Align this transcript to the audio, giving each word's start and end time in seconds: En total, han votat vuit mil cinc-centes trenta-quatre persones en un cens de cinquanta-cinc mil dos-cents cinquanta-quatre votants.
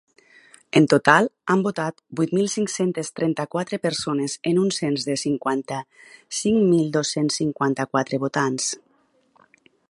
En 0.79 0.85
total, 0.93 1.27
han 1.53 1.59
votat 1.65 1.99
vuit 2.19 2.33
mil 2.37 2.47
cinc-centes 2.53 3.13
trenta-quatre 3.19 3.79
persones 3.85 4.37
en 4.53 4.57
un 4.63 4.73
cens 4.79 5.07
de 5.11 5.19
cinquanta-cinc 5.25 6.67
mil 6.73 6.89
dos-cents 6.97 7.39
cinquanta-quatre 7.43 8.21
votants. 8.27 8.73